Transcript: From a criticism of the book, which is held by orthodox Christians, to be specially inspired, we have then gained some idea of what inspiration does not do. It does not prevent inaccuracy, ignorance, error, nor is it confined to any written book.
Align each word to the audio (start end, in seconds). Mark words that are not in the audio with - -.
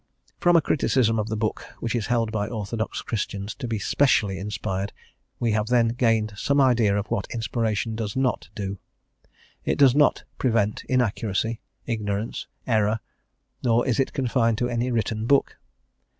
From 0.39 0.55
a 0.55 0.61
criticism 0.61 1.19
of 1.19 1.29
the 1.29 1.37
book, 1.37 1.63
which 1.79 1.93
is 1.93 2.07
held 2.07 2.31
by 2.31 2.47
orthodox 2.47 3.03
Christians, 3.03 3.53
to 3.53 3.67
be 3.67 3.77
specially 3.77 4.39
inspired, 4.39 4.93
we 5.39 5.51
have 5.51 5.67
then 5.67 5.89
gained 5.89 6.33
some 6.35 6.59
idea 6.59 6.97
of 6.97 7.05
what 7.11 7.27
inspiration 7.31 7.95
does 7.95 8.15
not 8.15 8.49
do. 8.55 8.79
It 9.63 9.77
does 9.77 9.93
not 9.93 10.23
prevent 10.39 10.83
inaccuracy, 10.89 11.61
ignorance, 11.85 12.47
error, 12.65 12.99
nor 13.63 13.87
is 13.87 13.99
it 13.99 14.11
confined 14.11 14.57
to 14.57 14.69
any 14.69 14.89
written 14.89 15.27
book. 15.27 15.59